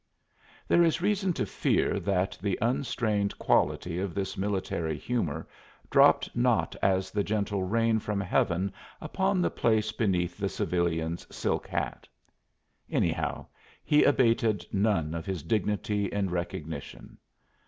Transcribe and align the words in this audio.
There 0.67 0.81
is 0.81 0.99
reason 0.99 1.31
to 1.33 1.45
fear 1.45 1.99
that 1.99 2.35
the 2.41 2.57
unstrained 2.59 3.37
quality 3.37 3.99
of 3.99 4.15
this 4.15 4.35
military 4.35 4.97
humor 4.97 5.47
dropped 5.91 6.35
not 6.35 6.75
as 6.81 7.11
the 7.11 7.23
gentle 7.23 7.61
rain 7.61 7.99
from 7.99 8.19
heaven 8.19 8.73
upon 8.99 9.43
the 9.43 9.51
place 9.51 9.91
beneath 9.91 10.39
the 10.39 10.49
civilian's 10.49 11.27
silk 11.29 11.67
hat. 11.67 12.07
Anyhow 12.89 13.45
he 13.83 14.03
abated 14.03 14.65
none 14.73 15.13
of 15.13 15.27
his 15.27 15.43
dignity 15.43 16.05
in 16.05 16.31
recognition. 16.31 17.19